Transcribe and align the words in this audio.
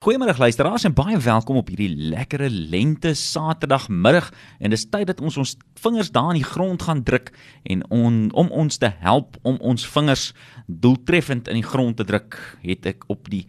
Goeiemôre 0.00 0.32
luisteraars 0.40 0.86
en 0.88 0.94
baie 0.96 1.18
welkom 1.20 1.58
op 1.60 1.66
hierdie 1.68 1.90
lekkere 1.92 2.46
lente 2.48 3.10
Saterdagmiddag 3.12 4.30
en 4.56 4.72
dis 4.72 4.86
tyd 4.88 5.10
dat 5.10 5.18
ons 5.20 5.36
ons 5.42 5.50
vingers 5.84 6.08
daar 6.14 6.30
in 6.32 6.38
die 6.38 6.46
grond 6.54 6.86
gaan 6.86 7.02
druk 7.04 7.28
en 7.68 7.82
on, 7.92 8.16
om 8.32 8.48
ons 8.62 8.80
te 8.80 8.88
help 9.02 9.36
om 9.44 9.58
ons 9.60 9.84
vingers 9.92 10.30
doeltreffend 10.64 11.52
in 11.52 11.60
die 11.60 11.68
grond 11.68 12.00
te 12.00 12.08
druk 12.08 12.38
het 12.64 12.88
ek 12.94 13.04
op 13.12 13.28
die 13.28 13.42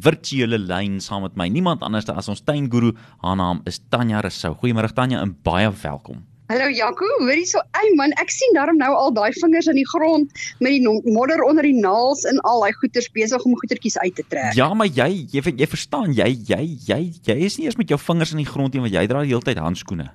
virtuele 0.00 0.62
lyn 0.62 1.02
saam 1.04 1.26
met 1.28 1.36
my 1.36 1.50
niemand 1.52 1.84
anders 1.84 2.08
as 2.08 2.32
ons 2.32 2.40
tuinguru 2.48 2.94
haar 3.20 3.36
naam 3.36 3.60
is 3.68 3.82
Tanya 3.92 4.24
Resou. 4.24 4.54
Goeiemôre 4.56 4.96
Tanya 4.96 5.20
en 5.20 5.36
baie 5.44 5.68
welkom. 5.84 6.24
Hallo 6.50 6.66
Jaco, 6.66 7.06
hoor 7.22 7.36
jy 7.38 7.44
so, 7.46 7.60
ey 7.78 7.92
man, 7.94 8.10
ek 8.18 8.32
sien 8.34 8.56
daarom 8.56 8.80
nou 8.80 8.88
al 8.98 9.12
daai 9.14 9.30
vingers 9.36 9.68
in 9.70 9.76
die 9.78 9.86
grond 9.86 10.32
met 10.58 10.74
die 10.74 11.12
modder 11.14 11.44
onder 11.46 11.62
die 11.62 11.76
naels 11.76 12.24
en 12.26 12.40
al 12.50 12.64
daai 12.64 12.74
goeters 12.80 13.06
besig 13.14 13.44
om 13.46 13.54
goetertjies 13.60 13.94
uit 14.02 14.16
te 14.18 14.24
trek. 14.26 14.56
Ja, 14.58 14.66
maar 14.74 14.90
jy 14.90 15.28
jy 15.30 15.44
jy 15.46 15.68
verstaan, 15.70 16.10
jy 16.18 16.26
jy 16.48 16.58
jy 16.88 16.98
jy 17.28 17.38
is 17.46 17.60
nie 17.60 17.68
eers 17.68 17.78
met 17.78 17.94
jou 17.94 18.00
vingers 18.02 18.34
in 18.34 18.42
die 18.42 18.48
grond 18.50 18.74
nie, 18.74 18.82
want 18.82 18.96
jy 18.96 19.06
dra 19.06 19.22
die 19.22 19.30
hele 19.30 19.46
tyd 19.46 19.62
handskoene. 19.62 20.08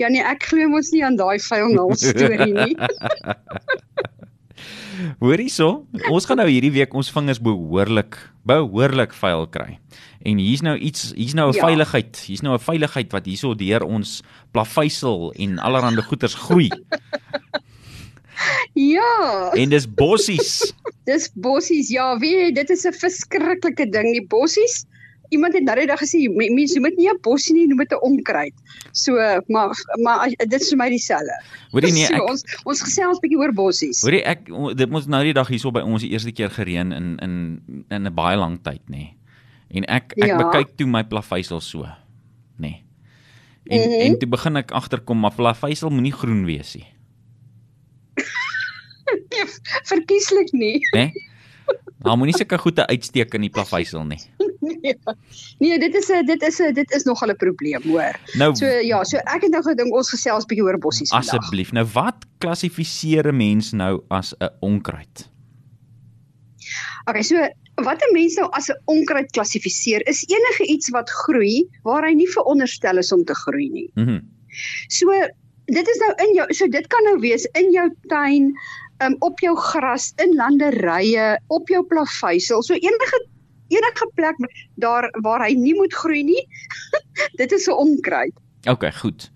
Ja 0.00 0.08
nee, 0.08 0.24
ek 0.24 0.48
glo 0.48 0.72
mos 0.72 0.88
nie 0.96 1.04
aan 1.04 1.20
daai 1.20 1.36
vuil 1.50 1.76
naels 1.76 2.08
storie 2.08 2.48
nie. 2.48 2.72
Hoorie 5.20 5.50
so, 5.50 5.86
ons 6.10 6.26
gaan 6.26 6.38
nou 6.38 6.48
hierdie 6.48 6.72
week 6.74 6.94
ons 6.94 7.10
vingers 7.10 7.40
behoorlik 7.42 8.18
behoorlik 8.44 9.14
vuil 9.16 9.46
kry. 9.48 9.78
En 10.24 10.38
hier's 10.38 10.62
nou 10.62 10.76
iets, 10.76 11.12
hier's 11.16 11.34
nou 11.34 11.50
'n 11.50 11.56
ja. 11.56 11.66
veiligheid. 11.66 12.16
Hier's 12.26 12.42
nou 12.42 12.54
'n 12.54 12.60
veiligheid 12.60 13.12
wat 13.12 13.26
hierso 13.26 13.54
deur 13.54 13.82
ons 13.82 14.22
plaveisel 14.52 15.32
en 15.32 15.58
allerlei 15.58 16.02
goeters 16.02 16.34
groei. 16.34 16.70
Ja. 18.74 19.50
En 19.54 19.70
dis 19.70 19.86
bossies. 19.94 20.74
dis 21.04 21.30
bossies. 21.34 21.88
Ja, 21.88 22.18
weet 22.18 22.54
dit 22.54 22.70
is 22.70 22.84
'n 22.84 22.92
verskriklike 22.92 23.88
ding, 23.88 24.12
die 24.12 24.26
bossies 24.26 24.84
iemand 25.28 25.54
het 25.54 25.64
nou 25.64 25.86
dag 25.86 26.00
gesê 26.00 26.28
mense 26.28 26.74
noem 26.74 26.88
dit 26.90 26.98
nie 26.98 27.08
'n 27.08 27.18
bossie 27.22 27.54
nie, 27.54 27.66
noem 27.66 27.78
dit 27.78 27.92
'n 27.92 28.02
onkruid. 28.02 28.54
So 28.92 29.12
maar 29.48 29.70
maar 30.02 30.28
dit 30.28 30.60
is 30.60 30.68
vir 30.68 30.78
my 30.78 30.88
dieselfde. 30.88 31.36
Hoorie 31.70 31.92
nee, 31.92 32.04
ek, 32.04 32.16
so, 32.16 32.24
ons 32.24 32.44
ons 32.64 32.82
gesels 32.82 33.20
bietjie 33.20 33.38
oor 33.38 33.52
bossies. 33.52 34.02
Hoorie 34.02 34.22
ek 34.24 34.46
dit 34.76 34.90
moet 34.90 35.06
nou 35.06 35.22
die 35.24 35.32
dag 35.32 35.48
hierso 35.48 35.70
by 35.70 35.80
ons 35.80 36.02
die 36.02 36.10
eerste 36.10 36.32
keer 36.32 36.50
gereën 36.50 36.92
in 36.92 37.18
in 37.18 37.60
in 37.88 38.06
'n 38.06 38.14
baie 38.14 38.36
lang 38.36 38.62
tyd 38.62 38.82
nê. 38.88 38.96
Nee. 38.96 39.16
En 39.74 39.84
ek 39.84 40.12
ek 40.16 40.26
ja. 40.26 40.36
bekyk 40.36 40.76
toe 40.76 40.86
my 40.86 41.04
plaveisel 41.04 41.60
so 41.60 41.82
nê. 41.82 41.94
Nee. 42.58 42.84
En 43.64 43.78
mm 43.78 43.84
-hmm. 43.84 44.00
en 44.00 44.18
toe 44.18 44.28
begin 44.28 44.56
ek 44.56 44.70
agterkom 44.70 45.18
maar 45.18 45.34
plaveisel 45.34 45.90
moenie 45.90 46.12
groen 46.12 46.44
wees 46.44 46.74
nie. 46.74 46.86
Nee, 49.30 49.44
verkieslik 49.84 50.52
nie. 50.52 50.78
Né? 50.94 51.12
Nee? 51.12 51.12
Maar 51.98 52.16
moenie 52.16 52.36
sulke 52.36 52.58
goede 52.58 52.86
uitsteek 52.86 53.34
in 53.34 53.40
die 53.40 53.50
plaveisel 53.50 54.04
nie. 54.04 54.20
nee, 54.64 54.94
nee, 55.62 55.78
dit 55.78 55.94
is 55.94 56.10
'n 56.10 56.26
dit 56.26 56.42
is 56.42 56.60
'n 56.60 56.72
dit 56.74 56.94
is 56.96 57.04
nogal 57.04 57.30
'n 57.30 57.36
probleem, 57.36 57.82
hoor. 57.82 58.16
Nou, 58.40 58.54
so 58.56 58.66
ja, 58.66 59.04
so 59.04 59.16
ek 59.16 59.42
het 59.42 59.50
nou 59.50 59.62
gedink 59.62 59.94
ons 59.94 60.10
gesels 60.10 60.46
bietjie 60.46 60.64
oor 60.64 60.78
bossies 60.78 61.10
vandag. 61.10 61.38
Asseblief. 61.38 61.72
Nou 61.72 61.86
wat 61.94 62.24
klassifiseer 62.38 63.28
'n 63.32 63.36
mens 63.36 63.72
nou 63.72 64.02
as 64.08 64.34
'n 64.40 64.50
onkruid? 64.60 65.28
Okay, 67.04 67.22
so 67.22 67.36
wat 67.82 68.00
'n 68.02 68.12
mens 68.12 68.34
nou 68.36 68.48
as 68.52 68.68
'n 68.70 68.80
onkruid 68.84 69.30
klassifiseer 69.30 70.06
is 70.08 70.24
enige 70.28 70.64
iets 70.66 70.90
wat 70.90 71.10
groei 71.10 71.68
waar 71.82 72.02
hy 72.02 72.14
nie 72.14 72.28
veronderstel 72.28 72.98
is 72.98 73.12
om 73.12 73.24
te 73.24 73.34
groei 73.34 73.68
nie. 73.68 73.90
Mhm. 73.94 74.10
Mm 74.10 74.34
so 74.88 75.10
dit 75.66 75.88
is 75.88 76.00
nou 76.02 76.12
in 76.26 76.34
jou 76.34 76.46
so 76.54 76.68
dit 76.68 76.86
kan 76.92 77.06
nou 77.08 77.18
wees 77.22 77.46
in 77.58 77.70
jou 77.72 77.88
tuin, 78.10 78.52
um, 79.04 79.16
op 79.26 79.40
jou 79.40 79.54
gras, 79.56 80.12
in 80.22 80.34
landerye, 80.38 81.34
op 81.48 81.68
jou 81.72 81.82
plaveisel. 81.88 82.62
So 82.62 82.74
enige 82.74 83.20
enige 83.68 84.10
plek 84.14 84.36
daar 84.74 85.08
waar 85.22 85.44
hy 85.46 85.54
nie 85.58 85.74
moet 85.74 85.94
groei 85.94 86.22
nie. 86.24 86.42
dit 87.40 87.52
is 87.52 87.66
'n 87.66 87.72
onkruid. 87.72 88.34
OK, 88.68 88.94
goed. 88.94 89.30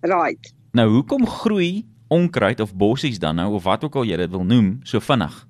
Right. 0.00 0.54
Nou, 0.72 0.88
hoekom 0.90 1.26
groei 1.26 1.86
onkruid 2.08 2.60
of 2.60 2.74
bossies 2.74 3.18
dan 3.18 3.34
nou 3.34 3.54
of 3.54 3.62
wat 3.62 3.84
ook 3.84 3.96
al 3.96 4.04
jy 4.04 4.16
dit 4.16 4.30
wil 4.30 4.44
noem 4.44 4.80
so 4.82 5.00
vinnig? 5.00 5.46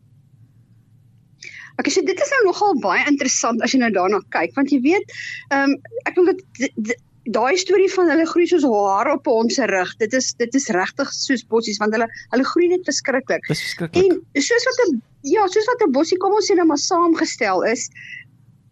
Ek 1.81 1.89
sê 1.89 2.03
dit 2.05 2.21
is 2.21 2.33
nou 2.35 2.43
nogal 2.45 2.77
baie 2.81 3.07
interessant 3.09 3.63
as 3.65 3.73
jy 3.73 3.81
nou 3.81 3.91
daarna 3.91 4.21
kyk 4.35 4.53
want 4.59 4.71
jy 4.71 4.81
weet, 4.85 5.15
ehm 5.49 5.73
um, 5.73 5.79
ek 6.05 6.15
dink 6.15 6.27
dat 6.29 7.01
daai 7.33 7.57
storie 7.57 7.91
van 7.93 8.11
hulle 8.11 8.27
groei 8.27 8.47
soos 8.51 8.65
hare 8.67 9.15
op 9.15 9.27
ons 9.31 9.59
rug. 9.71 9.95
Dit 10.03 10.13
is 10.19 10.33
dit 10.39 10.55
is 10.59 10.69
regtig 10.75 11.13
soos 11.15 11.45
bossies 11.47 11.79
want 11.79 11.95
hulle 11.95 12.09
hulle 12.35 12.47
groei 12.51 12.69
net 12.73 12.85
verskriklik. 12.89 13.47
Dis 13.49 13.63
verskriklik. 13.63 14.19
En 14.35 14.43
soos 14.43 14.69
wat 14.69 14.83
'n 14.87 15.03
ja, 15.23 15.47
soos 15.47 15.69
wat 15.71 15.83
'n 15.87 15.93
bossie 15.93 16.19
kom 16.19 16.35
ons 16.35 16.51
sê 16.51 16.55
nou 16.57 16.67
maar 16.67 16.79
saamgestel 16.79 17.63
is, 17.71 17.89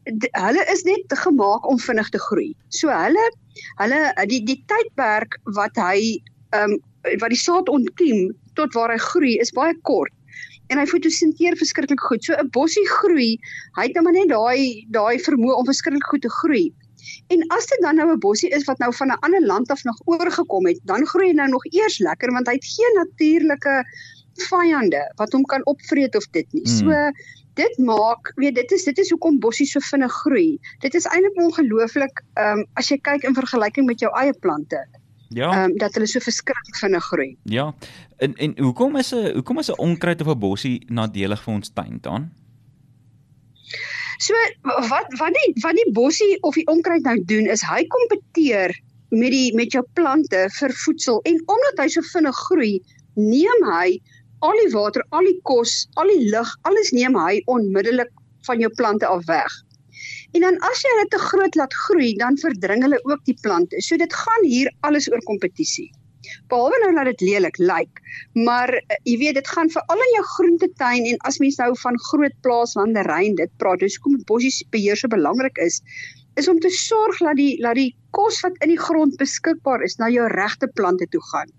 hulle 0.04 0.64
is 0.72 0.82
net 0.84 1.18
gemaak 1.22 1.66
om 1.68 1.78
vinnig 1.78 2.08
te 2.10 2.18
groei. 2.18 2.54
So 2.68 2.88
hulle 2.88 3.26
hulle 3.78 4.00
die 4.26 4.42
die 4.44 4.64
tydperk 4.66 5.38
wat 5.56 5.76
hy 5.76 6.22
ehm 6.52 6.72
um, 6.72 6.78
wat 7.20 7.32
die 7.32 7.40
saad 7.40 7.68
ontkiem 7.68 8.34
tot 8.54 8.74
waar 8.74 8.90
hy 8.92 8.98
groei 8.98 9.38
is 9.40 9.52
baie 9.56 9.74
kort 9.88 10.12
en 10.70 10.78
hy 10.78 10.86
fotosinteer 10.86 11.56
verskriklik 11.58 12.00
goed. 12.00 12.24
So 12.24 12.34
'n 12.34 12.50
bossie 12.50 12.86
groei, 12.88 13.38
hy 13.76 13.86
het 13.86 13.94
nou 13.94 14.12
net 14.12 14.28
daai 14.28 14.86
daai 14.90 15.18
vermoë 15.18 15.56
om 15.58 15.66
verskriklik 15.66 16.06
goed 16.10 16.22
te 16.22 16.30
groei. 16.40 16.72
En 17.34 17.42
as 17.56 17.66
dit 17.66 17.80
dan 17.82 17.96
nou 17.96 18.12
'n 18.12 18.18
bossie 18.18 18.50
is 18.50 18.64
wat 18.64 18.78
nou 18.78 18.92
van 18.94 19.10
'n 19.10 19.22
ander 19.26 19.46
land 19.46 19.70
af 19.70 19.84
nog 19.84 19.98
oorgekom 20.04 20.66
het, 20.66 20.78
dan 20.84 21.06
groei 21.06 21.28
hy 21.28 21.34
nou 21.34 21.48
nog 21.48 21.64
eers 21.64 21.98
lekker 21.98 22.32
want 22.32 22.46
hy 22.46 22.54
het 22.54 22.64
geen 22.64 22.94
natuurlike 22.94 23.84
vyande 24.48 25.02
wat 25.16 25.32
hom 25.32 25.44
kan 25.44 25.64
opvreet 25.70 26.16
of 26.16 26.26
dit 26.36 26.46
nie. 26.52 26.64
Hmm. 26.64 26.78
So 26.78 27.12
dit 27.60 27.78
maak, 27.78 28.32
weet 28.36 28.54
dit 28.54 28.72
is 28.72 28.84
dit 28.84 28.98
is 28.98 29.10
hoekom 29.10 29.40
bossies 29.40 29.72
so 29.72 29.80
vinnig 29.90 30.12
groei. 30.22 30.58
Dit 30.80 30.94
is 30.94 31.08
eintlik 31.10 31.36
ongelooflik 31.44 32.24
ehm 32.34 32.62
um, 32.62 32.66
as 32.80 32.90
jy 32.90 32.98
kyk 32.98 33.26
in 33.28 33.36
vergelyking 33.36 33.86
met 33.86 34.00
jou 34.00 34.10
eie 34.16 34.32
plante. 34.32 34.80
Ja. 35.28 35.50
Ehm 35.50 35.70
um, 35.70 35.78
dat 35.78 35.94
hulle 35.94 36.06
so 36.06 36.20
verskriklik 36.20 36.76
vinnig 36.76 37.04
groei. 37.04 37.36
Ja. 37.44 37.74
En 38.18 38.34
en 38.34 38.58
hoekom 38.58 38.96
is 38.96 39.14
'n 39.14 39.34
hoekom 39.34 39.58
is 39.58 39.70
'n 39.70 39.78
onkruid 39.78 40.20
of 40.20 40.28
'n 40.28 40.38
bossie 40.38 40.84
nadelig 40.88 41.42
vir 41.42 41.54
ons 41.54 41.70
tuin 41.74 41.98
dan? 42.00 42.30
So 44.18 44.34
wat 44.62 45.06
wat 45.18 45.32
die 45.32 45.50
wat 45.62 45.76
die 45.78 45.92
bossie 45.92 46.38
of 46.40 46.54
die 46.54 46.66
onkruid 46.66 47.02
nou 47.02 47.18
doen 47.24 47.46
is 47.46 47.62
hy 47.64 47.86
kompeteer 47.86 48.74
met 49.08 49.30
die 49.30 49.54
met 49.56 49.72
jou 49.72 49.84
plante 49.94 50.48
vir 50.58 50.74
voedsel 50.84 51.20
en 51.24 51.40
omdat 51.46 51.78
hy 51.82 51.88
so 51.88 52.04
vinnig 52.12 52.36
groei, 52.46 52.74
neem 53.14 53.64
hy 53.72 54.00
al 54.46 54.56
die 54.64 54.70
water, 54.72 55.04
al 55.16 55.26
die 55.28 55.38
kos, 55.48 55.86
al 56.00 56.10
die 56.12 56.30
lig, 56.32 56.52
alles 56.68 56.92
neem 56.96 57.16
hy 57.18 57.40
onmiddellik 57.50 58.10
van 58.48 58.62
jou 58.62 58.70
plante 58.76 59.06
af 59.06 59.26
weg. 59.28 59.56
En 60.32 60.44
dan 60.46 60.58
as 60.66 60.82
jy 60.82 60.90
hulle 60.94 61.08
te 61.12 61.20
groot 61.20 61.56
laat 61.58 61.74
groei, 61.86 62.12
dan 62.18 62.38
verdring 62.40 62.84
hulle 62.86 63.00
ook 63.04 63.24
die 63.28 63.36
plante. 63.42 63.80
So 63.84 63.98
dit 64.00 64.14
gaan 64.14 64.46
hier 64.46 64.70
alles 64.86 65.10
oor 65.10 65.22
kompetisie. 65.26 65.90
Behalwe 66.52 66.78
nou 66.82 66.92
dat 66.94 67.08
dit 67.10 67.24
lelik 67.26 67.58
lyk, 67.58 68.00
maar 68.46 68.70
uh, 68.76 68.96
jy 69.08 69.16
weet 69.22 69.38
dit 69.40 69.48
gaan 69.50 69.70
veral 69.72 70.04
in 70.04 70.12
jou 70.14 70.24
groentetuin 70.36 71.08
en 71.10 71.20
as 71.28 71.40
mens 71.42 71.58
nou 71.58 71.70
van 71.82 71.96
groot 72.10 72.36
plaaslanderye 72.44 73.34
dit 73.40 73.52
praat, 73.62 73.80
dis 73.82 73.96
hoekom 73.98 74.20
bossies 74.28 74.60
beheer 74.70 75.00
so 75.00 75.10
belangrik 75.10 75.58
is, 75.64 75.80
is 76.38 76.48
om 76.48 76.60
te 76.62 76.70
sorg 76.70 77.18
dat 77.24 77.40
die 77.40 77.54
dat 77.64 77.74
die 77.80 77.90
kos 78.14 78.38
wat 78.44 78.58
in 78.64 78.70
die 78.74 78.80
grond 78.80 79.16
beskikbaar 79.18 79.82
is 79.86 79.98
na 79.98 80.10
jou 80.12 80.28
regte 80.30 80.68
plante 80.76 81.08
toe 81.10 81.22
gaan 81.32 81.50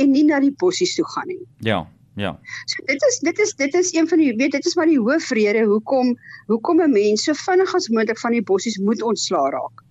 en 0.00 0.12
nie 0.14 0.26
na 0.28 0.38
die 0.40 0.54
bossies 0.60 0.94
toe 0.96 1.08
gaan 1.16 1.28
nie. 1.32 1.42
Ja. 1.66 1.82
Ja. 2.20 2.32
So 2.68 2.84
dit 2.84 3.02
is 3.08 3.18
dit 3.24 3.38
is 3.38 3.54
dit 3.56 3.74
is 3.74 3.92
een 3.96 4.08
van 4.08 4.18
die 4.20 4.32
weet 4.36 4.52
dit 4.52 4.66
is 4.66 4.74
maar 4.76 4.90
die 4.90 5.00
hoofrede 5.00 5.62
hoekom 5.64 6.16
hoekom 6.52 6.82
'n 6.84 6.92
mens 6.92 7.24
so 7.24 7.32
vinnig 7.34 7.74
as 7.74 7.88
moontlik 7.88 8.18
van 8.18 8.36
die 8.36 8.42
bossies 8.42 8.78
moet 8.78 9.02
ontslaa 9.02 9.48
raak. 9.56 9.84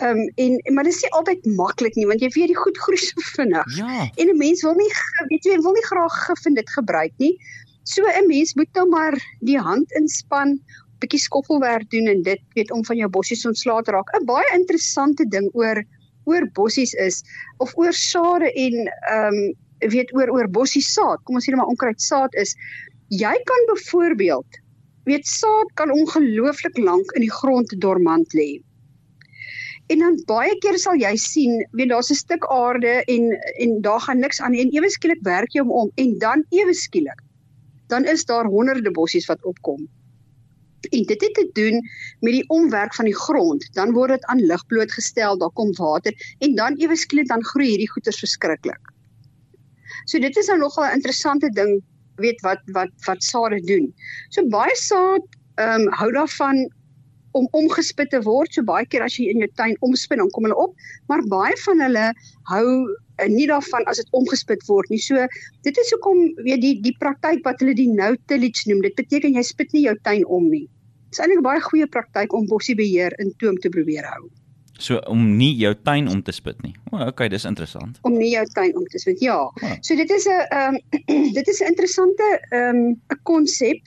Ehm 0.00 0.18
um, 0.18 0.32
en 0.34 0.74
maar 0.74 0.84
dit 0.84 0.94
is 0.94 1.02
nie 1.02 1.12
altyd 1.18 1.44
maklik 1.56 1.94
nie 1.94 2.06
want 2.06 2.20
jy 2.20 2.30
weet 2.36 2.52
die 2.52 2.62
goed 2.62 2.78
groei 2.78 3.00
so 3.00 3.26
vinnig. 3.36 3.76
Ja. 3.76 4.08
En 4.16 4.28
'n 4.32 4.36
mens 4.36 4.62
wil 4.62 4.74
nie 4.74 4.92
weet 5.28 5.44
jy 5.44 5.58
wil 5.60 5.76
nie 5.76 5.86
graag 5.90 6.16
gif 6.26 6.46
en 6.46 6.54
dit 6.54 6.70
gebruik 6.70 7.12
nie. 7.16 7.36
So 7.82 8.02
'n 8.02 8.26
mens 8.26 8.54
moet 8.54 8.72
nou 8.72 8.88
maar 8.88 9.14
die 9.40 9.58
hand 9.58 9.92
inspann, 9.92 10.60
bietjie 10.98 11.20
skoffelwerk 11.20 11.90
doen 11.90 12.06
en 12.06 12.22
dit 12.22 12.40
weet 12.54 12.70
om 12.70 12.84
van 12.84 12.96
jou 12.96 13.08
bossies 13.08 13.46
ontslae 13.46 13.82
te 13.82 13.90
raak. 13.90 14.08
'n 14.16 14.24
Baie 14.24 14.54
interessante 14.54 15.28
ding 15.28 15.50
oor 15.52 15.84
oor 16.24 16.48
bossies 16.52 16.94
is 16.94 17.22
of 17.58 17.76
oor 17.76 17.92
sade 17.92 18.52
en 18.52 18.88
ehm 18.88 19.34
um, 19.34 19.54
weet 19.90 20.12
oor 20.14 20.30
oor 20.30 20.48
bossie 20.48 20.82
saad. 20.82 21.22
Kom 21.24 21.36
ons 21.38 21.46
sê 21.46 21.52
net 21.52 21.60
maar 21.60 21.72
onkruid 21.72 22.00
saad 22.00 22.34
is 22.40 22.54
jy 23.08 23.34
kan 23.50 23.66
byvoorbeeld 23.72 24.60
weet 25.04 25.26
saad 25.28 25.72
kan 25.74 25.92
ongelooflik 25.92 26.78
lank 26.78 27.12
in 27.12 27.26
die 27.26 27.34
grond 27.40 27.74
dormant 27.80 28.32
lê. 28.32 28.62
En 29.92 30.00
dan 30.00 30.16
baie 30.26 30.54
keer 30.64 30.78
sal 30.80 30.96
jy 30.96 31.12
sien, 31.20 31.60
weet 31.76 31.90
daar's 31.92 32.10
'n 32.10 32.16
stuk 32.16 32.46
aarde 32.48 33.04
en 33.04 33.32
en 33.60 33.80
daar 33.82 34.00
gaan 34.00 34.18
niks 34.18 34.40
aan 34.40 34.54
en 34.54 34.72
ewe 34.72 34.90
skielik 34.90 35.20
werk 35.22 35.52
jy 35.52 35.60
hom 35.60 35.70
om 35.70 35.90
en 35.94 36.18
dan 36.18 36.44
ewe 36.50 36.74
skielik 36.74 37.20
dan 37.86 38.04
is 38.04 38.24
daar 38.24 38.44
honderde 38.44 38.90
bossies 38.90 39.26
wat 39.26 39.44
opkom. 39.44 39.88
En 40.90 41.02
dit 41.02 41.20
het 41.20 41.34
te 41.34 41.48
doen 41.52 41.80
met 42.20 42.32
die 42.32 42.48
omwerk 42.48 42.94
van 42.94 43.04
die 43.08 43.16
grond. 43.16 43.68
Dan 43.72 43.92
word 43.92 44.10
dit 44.16 44.24
aan 44.24 44.40
lig 44.40 44.66
blootgestel, 44.66 45.38
daar 45.38 45.52
kom 45.52 45.72
water 45.78 46.12
en 46.38 46.54
dan 46.54 46.76
ewe 46.76 46.96
skielik 46.96 47.28
dan 47.28 47.44
groei 47.44 47.68
hierdie 47.68 47.90
goeters 47.90 48.18
verskriklik. 48.18 48.93
So 50.06 50.18
dit 50.18 50.36
is 50.36 50.46
nou 50.52 50.58
nogal 50.58 50.84
'n 50.90 50.96
interessante 51.00 51.50
ding, 51.50 51.82
weet 52.16 52.40
wat 52.40 52.62
wat 52.72 52.92
wat 53.06 53.22
sade 53.22 53.60
doen. 53.60 53.92
So 54.30 54.46
baie 54.48 54.76
saad 54.76 55.24
ehm 55.56 55.86
um, 55.86 55.92
hou 55.92 56.10
daarvan 56.12 56.66
om 57.34 57.48
omgespit 57.50 58.10
te 58.10 58.20
word. 58.22 58.52
So 58.54 58.62
baie 58.62 58.86
keer 58.86 59.02
as 59.02 59.16
jy 59.18 59.26
in 59.32 59.42
jou 59.42 59.50
tuin 59.58 59.74
omspin, 59.86 60.22
dan 60.22 60.30
kom 60.34 60.46
hulle 60.46 60.58
op, 60.66 60.74
maar 61.10 61.24
baie 61.30 61.56
van 61.64 61.82
hulle 61.82 62.04
hou 62.50 62.66
uh, 62.66 63.28
nie 63.30 63.48
daarvan 63.50 63.86
as 63.90 64.02
dit 64.02 64.14
omgespit 64.18 64.62
word 64.70 64.90
nie. 64.90 65.00
So 65.02 65.26
dit 65.66 65.82
is 65.82 65.90
hoekom 65.96 66.22
weet 66.46 66.62
die 66.62 66.76
die 66.84 66.94
praktyk 67.00 67.42
wat 67.48 67.60
hulle 67.62 67.74
die 67.78 67.90
no 67.90 68.14
tillage 68.30 68.70
noem. 68.70 68.84
Dit 68.86 68.96
beteken 69.00 69.34
jy 69.34 69.42
spit 69.46 69.74
nie 69.74 69.86
jou 69.88 69.96
tuin 70.06 70.24
om 70.26 70.48
nie. 70.50 70.66
Dit 71.10 71.18
is 71.18 71.24
eintlik 71.24 71.42
'n 71.42 71.48
baie 71.50 71.66
goeie 71.66 71.90
praktyk 71.98 72.32
om 72.32 72.46
bossiebeheer 72.50 73.18
in 73.18 73.34
toom 73.42 73.58
te 73.58 73.68
probeer 73.68 74.06
hou. 74.14 74.30
So 74.78 74.98
om 75.06 75.36
nie 75.36 75.52
jou 75.54 75.74
tuin 75.82 76.08
om 76.10 76.22
te 76.22 76.32
spit 76.32 76.58
nie. 76.62 76.74
O, 76.90 76.96
oh, 76.96 77.06
okay, 77.06 77.28
dis 77.28 77.46
interessant. 77.46 77.98
Om 78.02 78.16
nie 78.18 78.32
jou 78.32 78.44
tuin 78.56 78.74
om 78.76 78.86
te 78.90 78.98
spit. 78.98 79.20
Ja. 79.22 79.38
Oh. 79.46 79.76
So 79.80 79.94
dit 79.96 80.10
is 80.10 80.26
'n 80.26 80.46
ehm 80.50 80.74
um, 80.74 81.32
dit 81.38 81.48
is 81.48 81.60
'n 81.60 81.66
interessante 81.66 82.40
ehm 82.50 82.76
um, 82.76 83.00
'n 83.12 83.20
konsep 83.22 83.78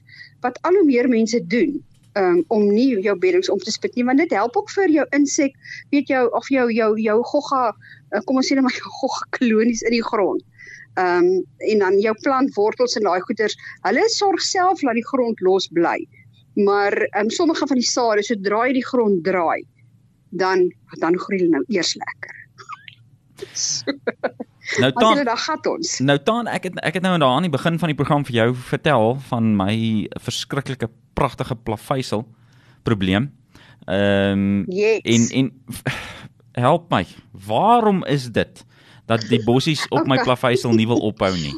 wat 0.42 0.60
al 0.62 0.74
hoe 0.74 0.86
meer 0.86 1.10
mense 1.10 1.48
doen. 1.48 1.84
Um, 2.18 2.44
om 2.48 2.74
nie 2.74 3.00
jou 3.01 3.18
beddings 3.18 3.50
om 3.50 3.60
te 3.60 3.72
spit 3.72 3.95
nie 3.95 4.04
want 4.04 4.18
dit 4.18 4.31
help 4.34 4.56
ook 4.57 4.72
vir 4.74 4.89
jou 4.89 5.06
insek 5.13 5.54
weet 5.92 6.07
jou 6.07 6.24
of 6.34 6.48
jou 6.50 6.72
jou 6.74 7.00
jou 7.00 7.18
gogga 7.24 7.75
uh, 8.12 8.22
kom 8.25 8.39
ons 8.42 8.48
sê 8.50 8.56
net 8.56 8.63
maar 8.66 8.74
jou 8.74 8.89
gogga 9.01 9.28
kolonies 9.38 9.84
in 9.86 9.94
die 9.94 10.04
grond. 10.04 10.42
Ehm 10.98 11.25
um, 11.25 11.45
en 11.57 11.80
dan 11.80 12.00
jou 12.00 12.16
plantwortels 12.22 12.95
en 12.98 13.04
daai 13.04 13.22
goeters, 13.22 13.57
hulle 13.86 14.10
sorg 14.10 14.42
self 14.42 14.81
dat 14.81 14.98
die 14.98 15.06
grond 15.06 15.42
los 15.45 15.68
bly. 15.68 16.00
Maar 16.56 16.94
ehm 16.98 17.28
um, 17.28 17.30
sommige 17.30 17.68
van 17.68 17.78
die 17.78 17.92
sade 17.92 18.24
sodra 18.24 18.66
jy 18.66 18.80
die 18.80 18.88
grond 18.88 19.24
draai, 19.24 19.62
dan 20.29 20.68
dan 21.00 21.19
groei 21.19 21.39
hulle 21.39 21.50
nou 21.50 21.63
eers 21.68 21.95
lekker. 21.95 22.35
nou 24.81 24.91
dan 24.91 25.24
dan 25.24 25.38
gaan 25.38 25.65
ons. 25.69 26.00
Nou 26.00 26.19
dan 26.24 26.47
ek 26.47 26.63
het 26.69 26.79
ek 26.79 26.94
het 27.00 27.03
nou 27.03 27.21
aan 27.21 27.47
die 27.47 27.53
begin 27.53 27.79
van 27.79 27.94
die 27.94 27.97
program 27.97 28.25
vir 28.25 28.35
jou 28.41 28.50
vertel 28.56 29.15
van 29.29 29.56
my 29.56 30.07
verskriklike 30.21 30.89
pragtige 31.13 31.56
plaveisel 31.56 32.27
probleem. 32.83 33.31
Ehm 33.85 34.31
um, 34.31 34.65
yes. 34.68 35.01
en 35.03 35.29
en 35.29 35.51
help 36.51 36.89
my. 36.89 37.06
Waarom 37.31 38.06
is 38.06 38.31
dit 38.31 38.65
dat 39.06 39.24
die 39.29 39.44
bossies 39.44 39.85
op 39.88 40.00
okay. 40.03 40.18
my 40.18 40.24
plaveisel 40.24 40.74
nie 40.74 40.88
wil 40.88 41.00
ophou 41.00 41.31
nie? 41.38 41.56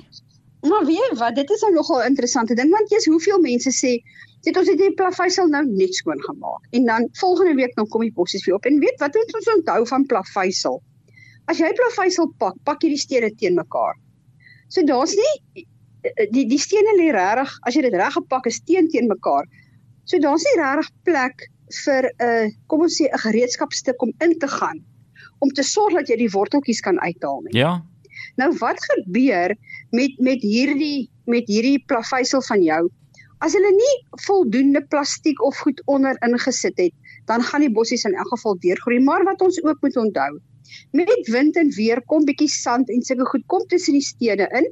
Maar 0.61 0.85
weet 0.85 0.97
jy 0.97 1.15
wat, 1.15 1.35
dit 1.35 1.49
is 1.49 1.61
nou 1.61 1.73
nogal 1.73 2.01
'n 2.01 2.11
interessante 2.11 2.55
ding 2.55 2.71
want 2.71 2.89
jy's 2.91 3.05
hoeveel 3.05 3.39
mense 3.39 3.71
sê 3.71 3.99
Dit 4.47 4.55
ons 4.55 4.69
het 4.71 4.79
die 4.79 4.93
plaveisel 4.95 5.49
nou 5.51 5.65
net 5.67 5.97
skoon 5.97 6.21
gemaak 6.23 6.75
en 6.77 6.85
dan 6.87 7.07
volgende 7.19 7.57
week 7.57 7.73
dan 7.75 7.87
kom 7.91 8.05
die 8.05 8.13
bossies 8.15 8.45
weer 8.45 8.55
op 8.55 8.67
en 8.69 8.79
weet 8.79 9.01
wat 9.03 9.17
moet 9.17 9.33
ons 9.35 9.49
onthou 9.55 9.79
van 9.89 10.05
plaveisel? 10.07 10.79
As 11.51 11.59
jy 11.59 11.71
plaveisel 11.75 12.29
pak, 12.39 12.55
pak 12.63 12.85
jy 12.85 12.93
die 12.93 13.01
stene 13.01 13.31
teen 13.35 13.57
mekaar. 13.59 13.97
So 14.71 14.85
daar's 14.87 15.15
nie 15.19 15.65
die 16.31 16.45
die 16.47 16.61
stene 16.61 16.95
lê 16.95 17.09
regtig 17.11 17.57
as 17.67 17.75
jy 17.75 17.83
dit 17.83 17.97
reg 17.99 18.15
gepak 18.15 18.47
is 18.47 18.61
teen 18.63 18.87
teen 18.93 19.11
mekaar. 19.11 19.49
So 20.07 20.21
daar's 20.23 20.45
nie 20.47 20.55
regtig 20.61 20.93
plek 21.09 21.47
vir 21.83 22.07
'n 22.07 22.29
uh, 22.29 22.53
kom 22.71 22.87
ons 22.87 22.95
sê 22.95 23.11
'n 23.11 23.23
gereedskapstuk 23.25 24.01
om 24.01 24.13
in 24.23 24.39
te 24.39 24.47
gaan 24.47 24.79
om 25.39 25.49
te 25.51 25.63
sorg 25.63 25.93
dat 25.99 26.07
jy 26.07 26.15
die 26.15 26.31
worteltjies 26.31 26.79
kan 26.81 26.99
uithaal 26.99 27.43
nie. 27.43 27.59
Ja. 27.59 27.83
Nou 28.37 28.55
wat 28.59 28.79
gebeur 28.79 29.55
met 29.91 30.19
met 30.19 30.41
hierdie 30.41 31.09
met 31.25 31.47
hierdie 31.47 31.83
plaveisel 31.85 32.41
van 32.41 32.63
jou? 32.63 32.81
As 33.39 33.53
hulle 33.55 33.71
nie 33.71 33.95
voldoende 34.25 34.81
plastiek 34.91 35.41
of 35.47 35.57
goed 35.63 35.81
onder 35.87 36.17
ingesit 36.27 36.77
het, 36.77 36.93
dan 37.25 37.41
gaan 37.41 37.63
die 37.63 37.71
bossies 37.71 38.03
in 38.03 38.17
elk 38.17 38.27
geval 38.33 38.57
deurgroei. 38.59 38.99
Maar 38.99 39.23
wat 39.23 39.41
ons 39.41 39.61
ook 39.63 39.77
moet 39.81 39.95
onthou, 39.97 40.31
met 40.91 41.29
wind 41.31 41.57
en 41.61 41.69
weer 41.75 42.01
kom 42.11 42.25
bietjie 42.27 42.49
sand 42.51 42.89
en 42.93 43.05
sulke 43.05 43.27
goed 43.31 43.45
kom 43.53 43.63
tussen 43.71 43.95
die 43.97 44.05
stene 44.05 44.47
in 44.59 44.67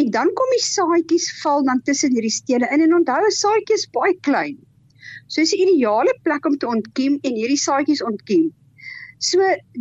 en 0.00 0.10
dan 0.16 0.30
kom 0.38 0.52
die 0.54 0.64
saadjies 0.64 1.26
val 1.42 1.64
dan 1.66 1.82
tussen 1.88 2.14
hierdie 2.14 2.32
stene 2.32 2.68
in 2.74 2.84
en 2.86 2.94
onthou 3.00 3.18
'n 3.26 3.36
saadjie 3.38 3.78
is 3.80 3.88
baie 3.96 4.14
klein. 4.28 4.56
So 5.28 5.40
is 5.40 5.52
'n 5.52 5.64
ideale 5.66 6.14
plek 6.22 6.46
om 6.46 6.56
te 6.58 6.66
ontkiem 6.66 7.18
en 7.22 7.40
hierdie 7.40 7.62
saadjies 7.64 8.02
ontkiem. 8.02 8.52
So 9.18 9.38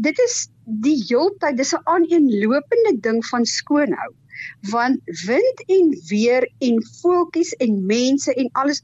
dit 0.08 0.20
is 0.26 0.50
die 0.66 0.98
heeltyd 1.10 1.58
dis 1.58 1.74
'n 1.74 1.86
aaneenlopende 1.94 2.94
ding 3.08 3.22
van 3.26 3.46
skoonhou 3.46 4.12
want 4.72 5.00
wind 5.26 5.64
en 5.68 5.94
weer 6.10 6.48
en 6.60 6.82
voeltjies 7.02 7.54
en 7.64 7.86
mense 7.86 8.34
en 8.34 8.50
alles 8.62 8.84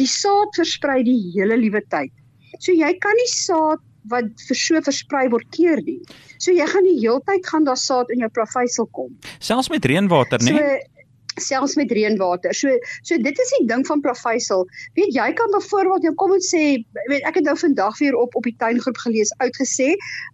die 0.00 0.08
saad 0.08 0.54
versprei 0.56 1.02
die 1.06 1.18
hele 1.34 1.58
liewe 1.60 1.82
tyd. 1.92 2.12
So 2.58 2.72
jy 2.72 2.92
kan 3.02 3.16
nie 3.18 3.30
saad 3.32 3.82
wat 4.10 4.30
vir 4.48 4.58
so 4.58 4.80
versprei 4.82 5.26
word 5.30 5.46
keer 5.54 5.82
nie. 5.86 6.00
So 6.42 6.54
jy 6.54 6.66
gaan 6.70 6.86
die 6.88 6.98
heeltyd 6.98 7.46
gaan 7.46 7.68
daar 7.68 7.78
saad 7.78 8.10
in 8.10 8.24
jou 8.24 8.30
plaveisel 8.34 8.88
kom. 8.96 9.12
Selfs 9.38 9.70
met 9.70 9.86
reënwater, 9.86 10.42
né? 10.42 10.56
So, 10.56 11.01
selfs 11.40 11.76
met 11.80 11.92
reënwater. 11.92 12.54
So 12.54 12.72
so 13.02 13.16
dit 13.16 13.38
is 13.44 13.52
die 13.58 13.66
ding 13.70 13.86
van 13.86 14.00
plaveisel. 14.04 14.66
Weet 14.98 15.14
jy 15.16 15.28
kan 15.38 15.52
byvoorbeeld 15.54 16.08
jou 16.08 16.14
kom 16.20 16.34
ons 16.36 16.50
sê 16.54 16.64
weet 17.10 17.28
ek 17.28 17.40
het 17.40 17.48
nou 17.48 17.56
vandag 17.58 17.98
weer 17.98 18.18
op 18.18 18.36
op 18.38 18.48
die 18.48 18.56
tuingroep 18.58 18.98
gelees 19.04 19.32
uitgesê, 19.44 19.92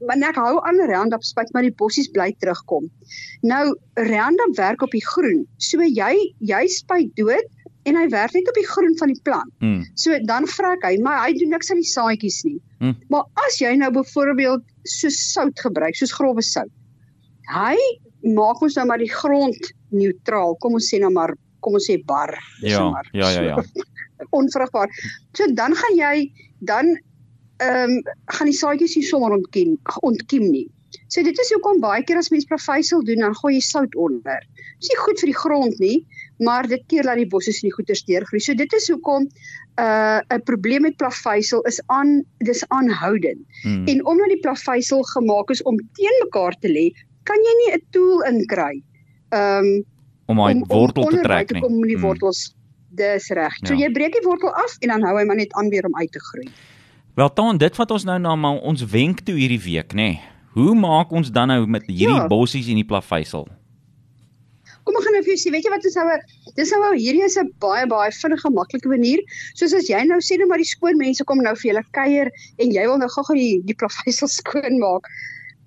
want 0.09 0.25
ek 0.25 0.41
hou 0.41 0.56
aan 0.69 0.81
Roundup 0.91 1.27
spuit 1.27 1.53
maar 1.55 1.67
die 1.67 1.75
bossies 1.75 2.11
bly 2.15 2.33
terugkom. 2.39 2.89
Nou 3.43 3.77
Roundup 3.95 4.56
werk 4.59 4.83
op 4.83 4.95
die 4.95 5.05
groen. 5.05 5.45
So 5.59 5.83
jy 5.83 6.15
jy 6.39 6.65
spuit 6.73 7.15
dood 7.19 7.47
en 7.89 7.97
hy 7.97 8.09
werk 8.12 8.35
net 8.37 8.49
op 8.50 8.59
die 8.59 8.67
groen 8.69 8.97
van 9.00 9.12
die 9.12 9.21
plant. 9.25 9.53
Mm. 9.65 9.85
So 9.99 10.17
dan 10.29 10.49
vrek 10.50 10.85
hy, 10.87 10.97
maar 11.05 11.23
hy 11.25 11.33
doen 11.39 11.55
niks 11.55 11.71
aan 11.73 11.81
die 11.81 11.89
saadjies 11.89 12.43
nie. 12.47 12.59
Mm. 12.83 12.99
Maar 13.12 13.25
as 13.47 13.61
jy 13.62 13.73
nou 13.81 13.91
byvoorbeeld 13.95 14.67
so 14.99 15.12
sout 15.15 15.65
gebruik, 15.65 15.97
soos 15.97 16.15
grove 16.17 16.45
sout. 16.45 16.73
Hy 17.49 17.77
maak 18.37 18.61
ons 18.65 18.77
nou 18.77 18.87
maar 18.91 19.00
die 19.00 19.12
grond 19.12 19.73
neutraal. 19.90 20.56
Kom 20.62 20.79
ons 20.79 20.88
sê 20.90 21.00
nou 21.02 21.11
maar, 21.14 21.35
kom 21.61 21.79
ons 21.79 21.88
sê 21.90 21.99
bar. 22.05 22.35
Ja, 22.62 22.79
so 22.79 22.90
maar, 22.90 23.08
ja, 23.12 23.31
ja, 23.31 23.43
ja. 23.43 23.85
Onvrugbaar. 24.38 24.90
So 25.37 25.46
dan 25.55 25.76
gaan 25.79 25.96
jy 25.96 26.32
dan 26.58 26.96
ehm 27.58 27.90
um, 27.90 28.02
gaan 28.31 28.46
die 28.46 28.55
saadjies 28.55 28.94
nie 28.96 29.06
sommer 29.06 29.35
ontkiem 29.35 29.79
ontkiem 30.06 30.50
nie. 30.50 30.69
So 31.12 31.25
dit 31.25 31.38
is 31.40 31.50
hoekom 31.52 31.81
baie 31.82 32.05
keer 32.06 32.20
as 32.20 32.31
mens 32.32 32.46
plaveisel 32.49 33.02
doen, 33.05 33.25
dan 33.25 33.35
gooi 33.40 33.55
jy 33.56 33.64
sout 33.64 33.94
onder. 33.96 34.44
Dis 34.81 34.90
nie 34.93 35.00
goed 35.00 35.20
vir 35.23 35.31
die 35.31 35.37
grond 35.37 35.82
nie, 35.82 35.96
maar 36.44 36.69
dit 36.70 36.85
keer 36.93 37.08
dat 37.08 37.19
die 37.20 37.29
bosse 37.29 37.52
nie 37.64 37.73
goeders 37.75 38.05
deurgroei. 38.08 38.40
So 38.44 38.55
dit 38.56 38.73
is 38.79 38.88
hoekom 38.93 39.26
'n 39.26 39.85
uh, 39.85 40.20
'n 40.37 40.43
probleem 40.50 40.82
met 40.82 40.96
plaveisel 40.96 41.62
is 41.70 41.81
aan 41.87 42.25
dis 42.38 42.64
aanhoudend. 42.69 43.40
Hmm. 43.62 43.87
En 43.87 44.05
omdat 44.06 44.29
die 44.35 44.43
plaveisel 44.46 45.02
gemaak 45.14 45.50
is 45.50 45.62
om 45.62 45.76
teen 45.99 46.17
mekaar 46.25 46.55
te 46.61 46.69
lê, 46.69 46.90
kan 47.25 47.37
jy 47.37 47.55
nie 47.61 47.70
'n 47.76 47.85
tool 47.90 48.23
inkry. 48.32 48.82
Ehm 49.30 49.64
um, 49.64 49.84
om 50.28 50.38
hy 50.44 50.54
wortel 50.69 51.04
te 51.08 51.20
trek 51.25 51.50
nie. 51.52 51.62
Om 51.64 51.80
die 51.82 51.96
Hmm. 51.96 52.02
wortels 52.04 52.54
dis 52.90 53.28
reg. 53.30 53.52
So 53.64 53.75
Ja. 53.75 53.86
jy 53.86 53.92
breek 53.92 54.12
die 54.12 54.25
wortel 54.25 54.52
af 54.54 54.76
en 54.80 54.88
dan 54.88 55.02
hou 55.02 55.16
hy 55.19 55.25
maar 55.25 55.36
net 55.36 55.52
aan 55.52 55.69
weer 55.69 55.84
om 55.86 55.96
uit 55.96 56.10
te 56.12 56.20
groei. 56.20 56.48
Wel 57.14 57.30
dan 57.34 57.58
dit 57.58 57.76
wat 57.76 57.90
ons 57.90 58.04
nou 58.04 58.19
na 58.19 58.36
maar 58.36 58.60
ons 58.60 58.84
wenk 58.84 59.20
toe 59.20 59.34
hierdie 59.34 59.61
week, 59.61 59.92
nê. 59.94 60.20
Hoe 60.54 60.75
maak 60.75 61.11
ons 61.12 61.30
dan 61.30 61.49
nou 61.49 61.66
met 61.66 61.82
hierdie 61.87 62.16
Ja. 62.16 62.26
bossies 62.28 62.68
en 62.68 62.75
die 62.75 62.85
plaveisel? 62.85 63.49
Kom 64.85 64.97
ek 64.97 65.02
gaan 65.04 65.12
nou 65.12 65.23
vir 65.23 65.35
jou 65.35 65.40
sê, 65.42 65.50
weet 65.52 65.64
jy 65.64 65.70
wat 65.70 65.85
is 65.85 65.94
nou 65.97 66.06
'n 66.08 66.20
dis 66.56 66.70
nou 66.70 66.94
hierdie 66.97 67.25
is 67.25 67.37
'n 67.37 67.50
baie 67.61 67.87
baie 67.87 68.11
vinnige 68.11 68.50
maklike 68.50 68.88
manier. 68.88 69.18
Soos 69.54 69.75
as 69.75 69.88
jy 69.88 70.04
nou 70.06 70.18
sê 70.18 70.38
net 70.38 70.49
maar 70.49 70.58
die 70.58 70.64
skoon 70.64 70.97
mense 70.97 71.25
kom 71.25 71.38
nou 71.42 71.54
vir 71.54 71.73
julle 71.73 71.85
kuier 71.92 72.30
en 72.58 72.70
jy 72.73 72.85
wil 72.87 72.99
nou 72.99 73.08
gou-gou 73.08 73.35
die 73.35 73.61
die 73.64 73.75
plaveisel 73.75 74.28
skoon 74.40 74.78
maak. 74.78 75.04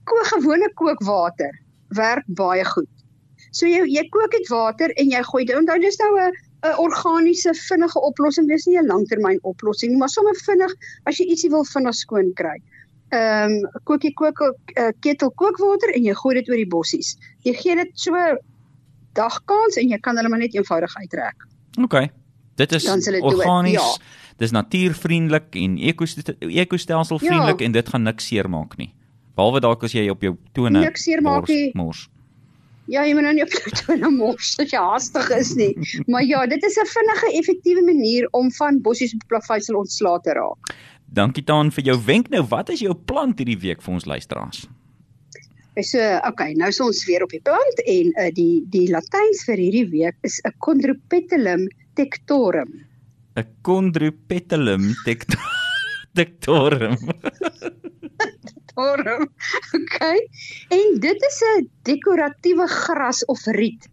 Kook 0.06 0.26
gewone 0.26 0.70
kookwater 0.74 1.52
werk 1.96 2.24
baie 2.28 2.64
goed. 2.66 2.88
So 3.52 3.68
jy 3.68 3.84
jy 3.88 4.04
kook 4.10 4.32
dit 4.32 4.48
water 4.50 4.90
en 4.96 5.10
jy 5.12 5.22
gooi 5.24 5.46
dit. 5.46 5.56
Onthou 5.56 5.80
dis 5.80 5.98
nou 6.00 6.12
'n 6.20 6.32
'n 6.64 6.76
organiese 6.78 7.54
vinnige 7.68 8.00
oplossing. 8.00 8.48
Dis 8.48 8.66
nie 8.66 8.78
'n 8.80 8.88
langtermyn 8.88 9.40
oplossing 9.44 9.92
nie, 9.92 9.98
maar 10.00 10.10
sommer 10.10 10.36
vinnig 10.46 10.74
as 11.06 11.18
jy 11.18 11.26
ietsie 11.26 11.50
wil 11.50 11.66
vinnig 11.66 11.96
skoon 11.96 12.34
kry. 12.34 12.58
Ehm 13.12 13.52
um, 13.52 13.82
kook 13.84 14.04
jy 14.04 14.12
kook 14.14 14.40
'n 14.42 14.54
uh, 14.80 14.92
ketel 15.02 15.32
kookwater 15.32 15.90
en 15.96 16.04
jy 16.04 16.14
gooi 16.14 16.36
dit 16.36 16.50
oor 16.50 16.56
die 16.56 16.68
bossies. 16.68 17.18
Jy 17.44 17.54
gee 17.54 17.76
dit 17.76 17.92
so 17.94 18.14
dagkans 19.14 19.78
en 19.78 19.90
jy 19.90 19.98
kan 20.00 20.16
hulle 20.18 20.30
maar 20.30 20.40
net 20.40 20.56
eenvoudig 20.56 20.96
uittrek. 20.96 21.36
OK. 21.84 22.08
Dit 22.56 22.72
is 22.72 22.88
organies. 23.22 23.74
ja. 23.74 23.98
Dis 24.38 24.52
natuurvriendelik 24.52 25.56
en 25.56 25.78
ekostelselvriendelik 25.78 27.60
Ja. 27.60 27.66
en 27.66 27.72
dit 27.72 27.90
gaan 27.90 28.04
niks 28.04 28.28
seermaak 28.28 28.78
nie. 28.78 28.94
Behalwe 29.36 29.60
dalk 29.60 29.84
as 29.84 29.92
jy 29.92 30.10
op 30.10 30.22
jou 30.22 30.36
tone 30.54 30.80
Niks 30.80 31.04
seermaak 31.04 31.48
nie. 31.48 31.72
Mors. 31.74 32.10
Ja, 32.92 33.06
jy 33.08 33.14
moet 33.16 33.24
nou 33.24 33.36
nie 33.38 33.44
op 33.46 33.54
jou 33.56 33.72
tone 33.80 34.10
mors 34.12 34.52
as 34.60 34.74
jy 34.74 34.80
haastig 34.84 35.30
is 35.38 35.54
nie. 35.56 35.72
Maar 36.12 36.26
ja, 36.28 36.46
dit 36.48 36.64
is 36.68 36.76
'n 36.76 36.90
vinnige, 36.92 37.28
effektiewe 37.40 37.84
manier 37.88 38.28
om 38.32 38.52
van 38.52 38.82
bossies 38.82 39.14
op 39.16 39.24
plaveisel 39.28 39.78
ontslae 39.80 40.20
te 40.22 40.36
raak. 40.36 40.76
Dankie 41.06 41.44
Taan 41.44 41.72
vir 41.72 41.84
jou 41.84 41.98
wenk. 42.06 42.30
Nou, 42.30 42.44
wat 42.44 42.70
is 42.70 42.80
jou 42.80 42.94
plan 42.96 43.34
hierdie 43.38 43.60
week 43.60 43.82
vir 43.82 43.94
ons 43.94 44.06
luisteraars? 44.06 44.68
So, 45.80 46.00
okay, 46.28 46.52
nou 46.54 46.68
is 46.68 46.80
ons 46.80 47.06
weer 47.08 47.24
op 47.24 47.30
die 47.32 47.40
plant 47.40 47.80
en 47.86 48.12
uh, 48.20 48.30
die 48.36 48.64
die 48.70 48.90
Latyns 48.92 49.46
vir 49.48 49.56
hierdie 49.56 49.88
week 49.90 50.16
is 50.28 50.42
'n 50.44 50.52
Chondropetalum 50.60 51.68
tectorum. 51.96 52.72
'n 53.38 53.48
Chondropetalum 53.64 54.92
tect 55.06 55.36
tectorum. 56.20 56.98
Torum. 58.76 59.28
Okay. 59.82 60.20
En 60.70 61.00
dit 61.00 61.22
is 61.30 61.40
'n 61.58 61.70
dekoratiewe 61.90 62.68
gras 62.68 63.26
of 63.26 63.46
riet. 63.46 63.90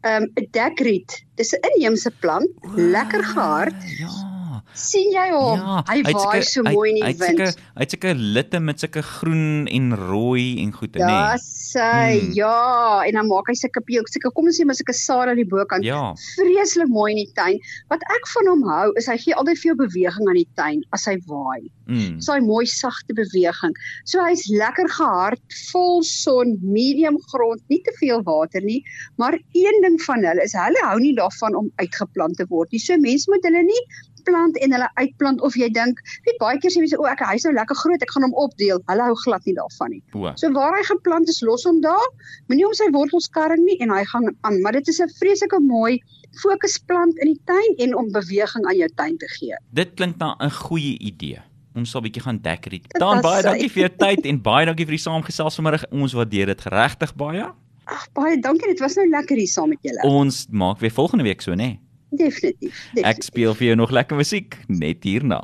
Um 0.00 0.24
'n 0.34 0.48
dekriet. 0.50 1.10
Dis 1.34 1.52
'n 1.54 1.60
inheemse 1.70 2.10
plant, 2.18 2.50
lekker 2.74 3.24
gehard. 3.24 3.78
Ja. 3.98 4.33
Sien 4.74 5.10
jy 5.14 5.28
hom? 5.32 5.58
Ja, 5.58 5.82
hy 5.88 6.02
waai 6.02 6.42
so 6.42 6.62
hy- 6.66 6.74
mooi 6.74 6.90
in 6.90 6.96
hy 7.02 7.12
die 7.12 7.18
het 7.24 7.28
sulke- 7.30 7.44
wind. 7.48 7.58
Hy 7.76 7.80
het 7.84 7.90
sulke 7.94 8.14
litte 8.14 8.60
met 8.60 8.80
sulke 8.80 9.02
groen 9.02 9.66
en 9.68 9.94
rooi 9.96 10.60
en 10.62 10.72
goeie, 10.72 10.90
nê. 10.98 10.98
Ja, 11.08 11.36
sy, 11.38 12.20
Hmm. 12.20 12.32
ja, 12.34 13.02
en 13.06 13.12
dan 13.14 13.26
maak 13.28 13.46
hy 13.48 13.54
sulke 13.54 13.80
sulke 13.86 14.32
kom 14.34 14.46
ons 14.46 14.58
sê 14.60 14.64
maar 14.64 14.74
sulke 14.74 14.94
sade 14.94 15.30
aan 15.30 15.36
die 15.36 15.44
bokant. 15.48 15.84
Ja. 15.84 16.14
Vreeslik 16.36 16.88
mooi 16.88 17.12
in 17.12 17.18
die 17.24 17.32
tuin. 17.34 17.58
Wat 17.90 18.00
ek 18.10 18.26
van 18.34 18.46
hom 18.48 18.62
hou, 18.68 18.92
is 18.96 19.06
hy 19.06 19.16
gee 19.16 19.34
altyd 19.34 19.58
jou 19.62 19.74
beweging 19.74 20.28
aan 20.28 20.34
die 20.34 20.48
tuin 20.56 20.82
as 20.92 21.04
hy 21.06 21.16
waai. 21.26 21.70
Mm. 21.86 22.20
So 22.22 22.32
hy 22.32 22.40
mooi 22.40 22.64
sagte 22.66 23.12
beweging. 23.14 23.74
So 24.04 24.22
hy's 24.24 24.48
lekker 24.48 24.88
gehard, 24.88 25.40
vol 25.72 26.02
son, 26.02 26.58
medium 26.62 27.18
grond, 27.32 27.60
nie 27.68 27.80
te 27.84 27.92
veel 28.00 28.22
water 28.22 28.60
nie, 28.62 28.82
maar 29.18 29.32
een 29.52 29.82
ding 29.82 30.00
van 30.02 30.22
hulle 30.24 30.42
is 30.42 30.52
hulle 30.52 30.80
hou 30.82 30.98
nie 30.98 31.14
daarvan 31.14 31.54
om 31.54 31.70
uitgeplant 31.76 32.36
te 32.36 32.46
word 32.48 32.72
nie. 32.72 32.78
So 32.80 32.96
mense 32.96 33.26
moet 33.28 33.42
hulle 33.44 33.62
nie 33.62 33.82
plant 34.24 34.56
en 34.58 34.72
hulle 34.72 34.88
uitplant 35.00 35.40
of 35.40 35.54
jy 35.56 35.68
dink, 35.72 36.00
weet 36.26 36.38
baie 36.40 36.58
keer 36.58 36.70
sê 36.70 36.78
mense 36.82 36.98
o, 36.98 37.04
ek 37.06 37.20
hy's 37.28 37.44
nou 37.44 37.54
lekker 37.54 37.76
groot, 37.76 38.02
ek 38.02 38.10
gaan 38.14 38.22
hom 38.26 38.34
opdeel. 38.34 38.80
Hulle 38.90 39.02
hou 39.08 39.14
glad 39.24 39.44
nie 39.46 39.54
daarvan 39.54 39.90
nie. 39.90 40.02
O. 40.14 40.32
So 40.36 40.50
waar 40.52 40.76
hy 40.78 40.82
geplant 40.84 41.28
is, 41.28 41.40
los 41.42 41.64
hom 41.64 41.80
daar. 41.80 42.08
Moenie 42.48 42.66
om 42.66 42.74
sy 42.74 42.90
wortels 42.92 43.28
karring 43.28 43.64
nie 43.64 43.76
en 43.80 43.90
hy 43.90 44.04
gaan 44.04 44.28
aan, 44.42 44.60
maar 44.62 44.72
dit 44.72 44.88
is 44.88 45.00
'n 45.00 45.08
vreeslike 45.20 45.60
mooi 45.60 46.00
fokusplant 46.42 47.18
in 47.22 47.32
die 47.32 47.40
tuin 47.46 47.74
en 47.78 47.96
om 47.96 48.12
beweging 48.12 48.64
aan 48.66 48.76
jou 48.76 48.88
tuin 48.96 49.16
te 49.18 49.28
gee. 49.38 49.56
Dit 49.72 49.94
klink 49.96 50.18
na 50.18 50.36
'n 50.40 50.50
goeie 50.50 50.98
idee. 50.98 51.40
Ons 51.74 51.90
sal 51.90 52.00
'n 52.00 52.04
bietjie 52.04 52.22
gaan 52.22 52.38
dekorate. 52.42 52.88
Dit 52.88 52.98
Dan 53.00 53.20
baie 53.20 53.42
sy. 53.42 53.48
dankie 53.48 53.68
vir 53.70 53.88
jou 53.88 53.92
tyd 53.98 54.26
en 54.26 54.40
baie 54.42 54.66
dankie 54.66 54.86
vir 54.86 54.96
die 54.96 55.04
saamgesels 55.06 55.54
vanmiddag. 55.56 55.84
Ons 55.90 56.12
waardeer 56.14 56.46
dit 56.46 56.60
regtig 56.64 57.14
baie. 57.16 57.44
Ag 57.86 58.06
baie 58.14 58.40
dankie, 58.40 58.68
dit 58.68 58.80
was 58.80 58.94
nou 58.96 59.06
lekker 59.08 59.36
hier 59.36 59.46
saam 59.48 59.68
met 59.68 59.78
julle. 59.82 60.00
Ons 60.04 60.46
maak 60.50 60.78
weer 60.80 60.90
volgende 60.90 61.24
week 61.24 61.42
so, 61.42 61.52
nê? 61.54 61.78
Definitief. 62.16 62.74
definitief. 62.94 63.04
Ek 63.04 63.22
speel 63.26 63.54
vir 63.58 63.66
jou 63.72 63.76
nog 63.76 63.90
lekker 63.94 64.16
musiek 64.18 64.58
net 64.68 65.04
hierna. 65.04 65.40